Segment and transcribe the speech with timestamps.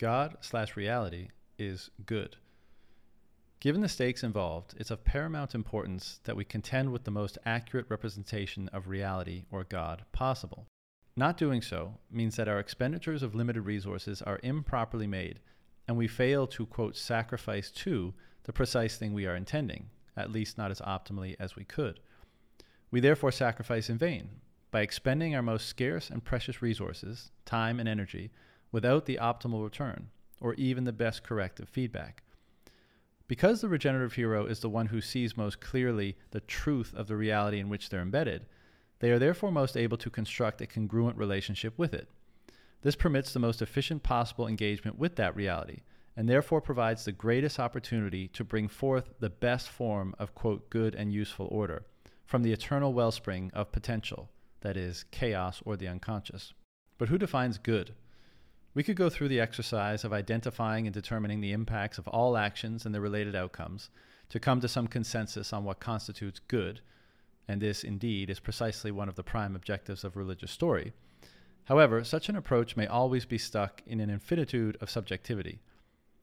[0.00, 1.28] God slash reality
[1.58, 2.36] is good.
[3.60, 7.84] Given the stakes involved, it's of paramount importance that we contend with the most accurate
[7.90, 10.66] representation of reality or God possible.
[11.16, 15.38] Not doing so means that our expenditures of limited resources are improperly made,
[15.86, 18.14] and we fail to, quote, sacrifice to
[18.44, 22.00] the precise thing we are intending, at least not as optimally as we could.
[22.90, 24.30] We therefore sacrifice in vain
[24.70, 28.30] by expending our most scarce and precious resources, time and energy,
[28.72, 30.08] without the optimal return,
[30.40, 32.22] or even the best corrective feedback.
[33.28, 37.16] Because the regenerative hero is the one who sees most clearly the truth of the
[37.16, 38.46] reality in which they're embedded,
[38.98, 42.08] they are therefore most able to construct a congruent relationship with it.
[42.82, 45.82] This permits the most efficient possible engagement with that reality,
[46.16, 50.94] and therefore provides the greatest opportunity to bring forth the best form of, quote, good
[50.94, 51.84] and useful order
[52.24, 54.30] from the eternal wellspring of potential,
[54.60, 56.52] that is, chaos or the unconscious.
[56.98, 57.94] But who defines good?
[58.72, 62.86] We could go through the exercise of identifying and determining the impacts of all actions
[62.86, 63.90] and their related outcomes
[64.28, 66.80] to come to some consensus on what constitutes good,
[67.48, 70.92] and this, indeed, is precisely one of the prime objectives of religious story.
[71.64, 75.58] However, such an approach may always be stuck in an infinitude of subjectivity.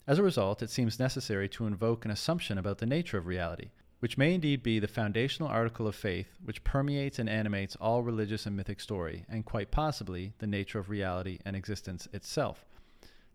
[0.08, 3.72] As a result, it seems necessary to invoke an assumption about the nature of reality,
[4.00, 8.46] which may indeed be the foundational article of faith which permeates and animates all religious
[8.46, 12.64] and mythic story, and quite possibly the nature of reality and existence itself.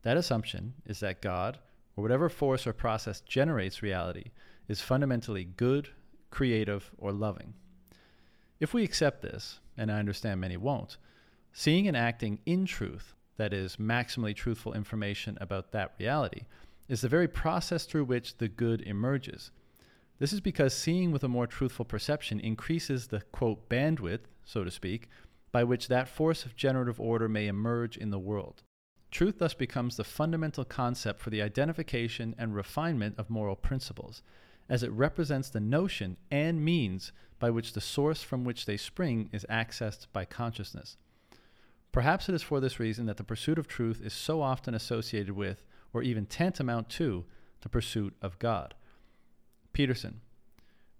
[0.02, 1.58] That assumption is that God,
[1.96, 4.30] or whatever force or process generates reality,
[4.68, 5.88] is fundamentally good,
[6.30, 7.54] creative, or loving.
[8.60, 10.96] If we accept this, and I understand many won't,
[11.52, 16.42] seeing and acting in truth, that is, maximally truthful information about that reality,
[16.88, 19.50] is the very process through which the good emerges
[20.22, 24.70] this is because seeing with a more truthful perception increases the quote bandwidth, so to
[24.70, 25.08] speak,
[25.50, 28.62] by which that force of generative order may emerge in the world.
[29.10, 34.22] Truth thus becomes the fundamental concept for the identification and refinement of moral principles,
[34.68, 39.28] as it represents the notion and means by which the source from which they spring
[39.32, 40.98] is accessed by consciousness.
[41.90, 45.32] Perhaps it is for this reason that the pursuit of truth is so often associated
[45.32, 47.24] with, or even tantamount to,
[47.62, 48.76] the pursuit of God.
[49.72, 50.20] Peterson.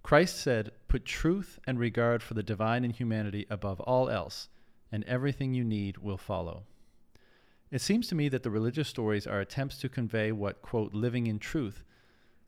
[0.03, 4.49] Christ said, Put truth and regard for the divine and humanity above all else,
[4.91, 6.65] and everything you need will follow.
[7.71, 11.27] It seems to me that the religious stories are attempts to convey what, quote, living
[11.27, 11.84] in truth,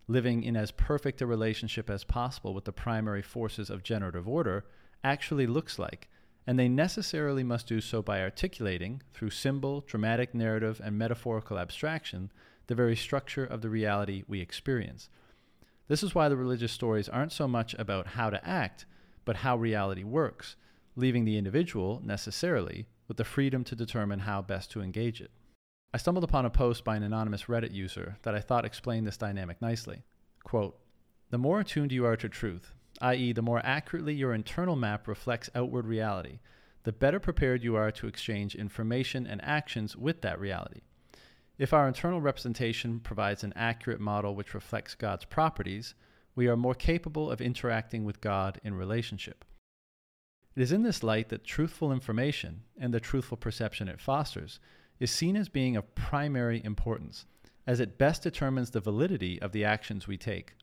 [0.07, 4.67] living in as perfect a relationship as possible with the primary forces of generative order,
[5.03, 6.09] actually looks like,
[6.47, 12.31] and they necessarily must do so by articulating, through symbol, dramatic narrative, and metaphorical abstraction,
[12.67, 15.09] the very structure of the reality we experience.
[15.87, 18.87] This is why the religious stories aren't so much about how to act,
[19.25, 20.57] but how reality works,
[20.97, 25.31] leaving the individual, necessarily, with the freedom to determine how best to engage it.
[25.93, 29.17] I stumbled upon a post by an anonymous Reddit user that I thought explained this
[29.17, 30.03] dynamic nicely.
[30.43, 30.79] Quote,
[31.31, 35.51] the more attuned you are to truth, i.e., the more accurately your internal map reflects
[35.55, 36.39] outward reality,
[36.85, 40.83] the better prepared you are to exchange information and actions with that reality.
[41.57, 45.95] If our internal representation provides an accurate model which reflects God's properties,
[46.35, 49.45] we are more capable of interacting with God in relationship.
[50.57, 54.59] It is in this light that truthful information and the truthful perception it fosters
[54.99, 57.25] is seen as being of primary importance,
[57.69, 60.55] as it best determines the validity of the actions we take.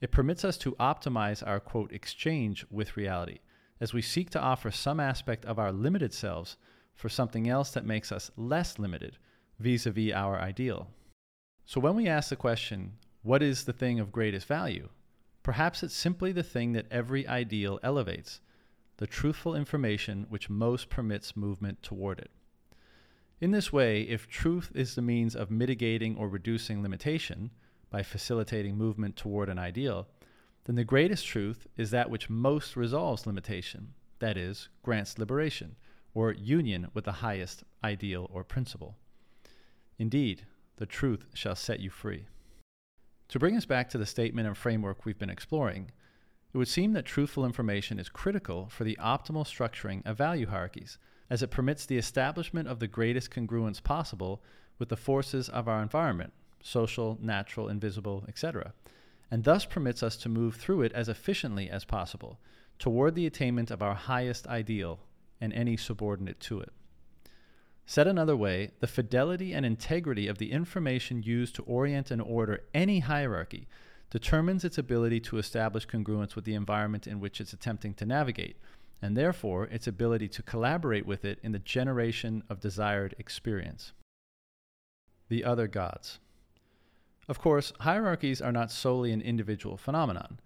[0.00, 3.38] It permits us to optimize our quote exchange with reality,
[3.80, 6.56] as we seek to offer some aspect of our limited selves
[6.92, 9.16] for something else that makes us less limited
[9.58, 10.88] vis a vis our ideal.
[11.64, 12.92] So when we ask the question,
[13.22, 14.88] what is the thing of greatest value?
[15.42, 18.40] Perhaps it's simply the thing that every ideal elevates,
[18.98, 22.30] the truthful information which most permits movement toward it.
[23.40, 27.50] In this way, if truth is the means of mitigating or reducing limitation
[27.90, 30.08] by facilitating movement toward an ideal,
[30.64, 35.76] then the greatest truth is that which most resolves limitation, that is, grants liberation,
[36.14, 38.96] or union with the highest ideal or principle.
[39.98, 42.26] Indeed, the truth shall set you free.
[43.28, 45.90] To bring us back to the statement and framework we've been exploring,
[46.54, 50.98] it would seem that truthful information is critical for the optimal structuring of value hierarchies,
[51.28, 54.42] as it permits the establishment of the greatest congruence possible
[54.78, 58.72] with the forces of our environment social, natural, invisible, etc.
[59.30, 62.40] and thus permits us to move through it as efficiently as possible
[62.78, 64.98] toward the attainment of our highest ideal
[65.40, 66.72] and any subordinate to it.
[67.90, 72.60] Said another way, the fidelity and integrity of the information used to orient and order
[72.74, 73.66] any hierarchy
[74.10, 78.58] determines its ability to establish congruence with the environment in which it's attempting to navigate,
[79.00, 83.92] and therefore its ability to collaborate with it in the generation of desired experience.
[85.30, 86.18] the other gods.
[87.26, 90.40] Of course, hierarchies are not solely an individual phenomenon.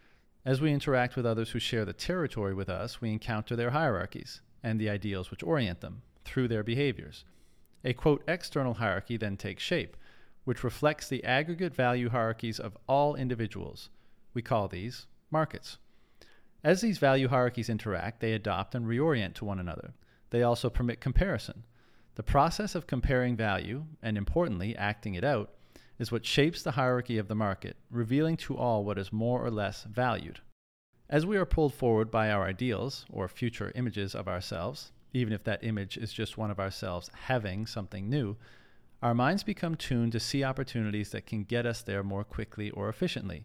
[0.44, 4.42] As we interact with others who share the territory with us, we encounter their hierarchies
[4.62, 6.02] and the ideals which orient them
[6.32, 7.26] through their behaviors.
[7.84, 9.99] A quote external hierarchy then takes shape,
[10.44, 13.90] which reflects the aggregate value hierarchies of all individuals.
[14.32, 15.76] We call these markets.
[16.64, 19.93] As these value hierarchies interact, they adopt and reorient to one another.
[20.31, 21.64] They also permit comparison.
[22.14, 25.50] The process of comparing value, and importantly, acting it out,
[25.99, 29.50] is what shapes the hierarchy of the market, revealing to all what is more or
[29.50, 30.40] less valued.
[31.11, 35.44] As we are pulled forward by our ideals, or future images of ourselves, even if
[35.44, 38.37] that image is just one of ourselves having something new,
[39.03, 42.88] our minds become tuned to see opportunities that can get us there more quickly or
[42.88, 43.44] efficiently.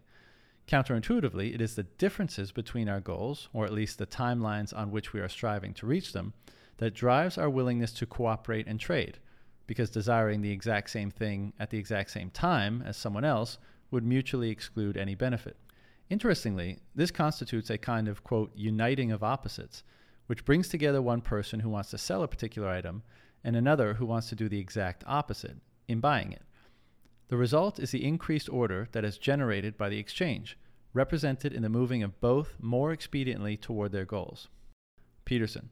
[0.68, 5.12] Counterintuitively, it is the differences between our goals, or at least the timelines on which
[5.12, 6.32] we are striving to reach them,
[6.76, 9.18] that drives our willingness to cooperate and trade,
[9.66, 13.58] because desiring the exact same thing at the exact same time as someone else
[13.90, 15.56] would mutually exclude any benefit.
[16.10, 19.82] Interestingly, this constitutes a kind of, quote, uniting of opposites,
[20.28, 23.02] which brings together one person who wants to sell a particular item
[23.42, 25.56] and another who wants to do the exact opposite
[25.88, 26.42] in buying it.
[27.28, 30.56] The result is the increased order that is generated by the exchange,
[30.92, 34.48] represented in the moving of both more expediently toward their goals.
[35.24, 35.70] Peterson.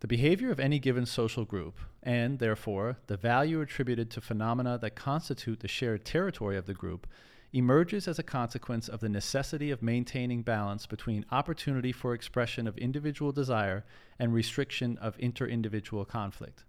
[0.00, 4.94] The behavior of any given social group, and, therefore, the value attributed to phenomena that
[4.94, 7.06] constitute the shared territory of the group,
[7.54, 12.76] emerges as a consequence of the necessity of maintaining balance between opportunity for expression of
[12.76, 13.84] individual desire
[14.18, 16.64] and restriction of interindividual conflict.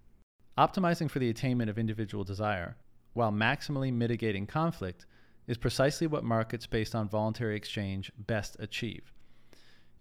[0.58, 2.78] Optimizing for the attainment of individual desire
[3.16, 5.06] while maximally mitigating conflict,
[5.48, 9.14] is precisely what markets based on voluntary exchange best achieve.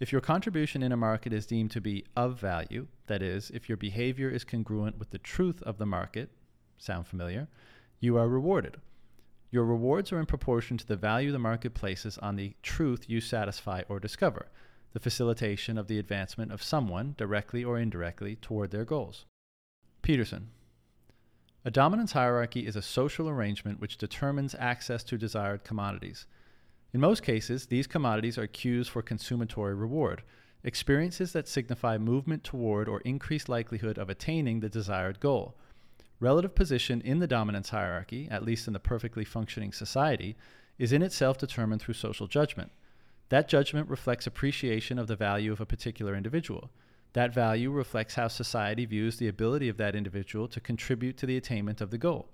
[0.01, 3.69] If your contribution in a market is deemed to be of value, that is, if
[3.69, 6.31] your behavior is congruent with the truth of the market,
[6.77, 7.47] sound familiar,
[8.01, 8.79] you are rewarded.
[9.55, 13.21] Your rewards are in proportion to the value the market places on the truth you
[13.21, 14.49] satisfy or discover,
[14.93, 19.27] the facilitation of the advancement of someone, directly or indirectly, toward their goals.
[20.03, 20.49] Peterson,
[21.65, 26.27] a dominance hierarchy is a social arrangement which determines access to desired commodities.
[26.93, 30.25] In most cases, these commodities are cues for consummatory reward,
[30.65, 35.57] experiences that signify movement toward or increased likelihood of attaining the desired goal.
[36.20, 40.37] Relative position in the dominance hierarchy, at least in the perfectly functioning society,
[40.78, 42.70] is in itself determined through social judgment.
[43.28, 46.70] That judgment reflects appreciation of the value of a particular individual.
[47.14, 51.37] That value reflects how society views the ability of that individual to contribute to the
[51.37, 52.28] attainment of the goal.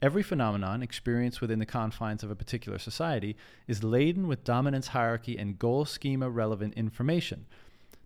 [0.00, 3.36] Every phenomenon experienced within the confines of a particular society
[3.66, 7.46] is laden with dominance hierarchy and goal schema relevant information.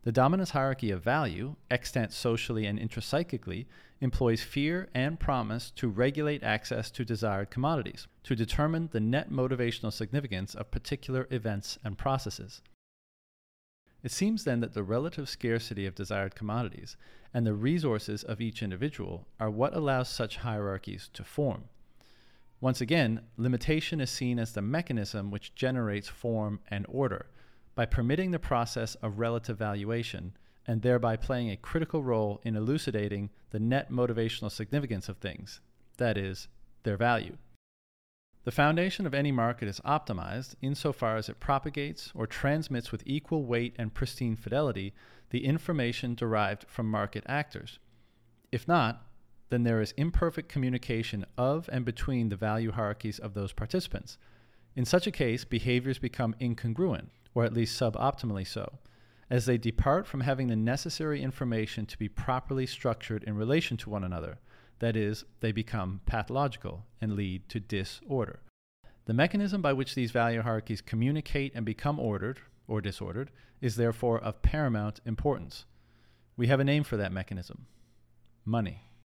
[0.05, 3.67] The dominance hierarchy of value, extant socially and intrapsychically,
[4.01, 9.93] employs fear and promise to regulate access to desired commodities, to determine the net motivational
[9.93, 12.63] significance of particular events and processes.
[14.03, 16.97] It seems then that the relative scarcity of desired commodities
[17.33, 21.69] and the resources of each individual are what allows such hierarchies to form.
[22.61, 27.27] Once again, limitation is seen as the mechanism which generates form and order
[27.75, 30.37] by permitting the process of relative valuation
[30.67, 35.61] and thereby playing a critical role in elucidating the net motivational significance of things,
[35.97, 36.49] that is,
[36.85, 37.37] their value.
[38.45, 43.45] The foundation of any market is optimized insofar as it propagates or transmits with equal
[43.45, 44.93] weight and pristine fidelity
[45.31, 47.79] the information derived from market actors.
[48.51, 49.07] If not,
[49.51, 54.19] then there is imperfect communication of and between the value hierarchies of those participants.
[54.75, 58.79] In such a case, behaviors become incongruent, or at least suboptimally so,
[59.31, 63.91] as they depart from having the necessary information to be properly structured in relation to
[63.91, 64.39] one another
[64.83, 68.41] that is, they become pathological and lead to disorder.
[69.05, 74.19] The mechanism by which these value hierarchies communicate and become ordered or disordered is therefore
[74.19, 75.67] of paramount importance.
[76.37, 77.67] We have a name for that mechanism
[78.45, 78.83] money.